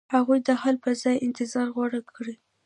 هغوی 0.15 0.39
د 0.47 0.49
حل 0.61 0.75
په 0.85 0.91
ځای 1.01 1.15
انتظار 1.27 1.67
غوره 1.75 2.01
کړ. 2.13 2.25